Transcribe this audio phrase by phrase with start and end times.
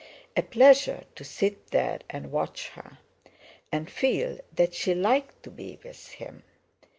[0.35, 2.97] A pleasure to sit there and watch her,
[3.71, 6.41] and feel that she liked to be with him.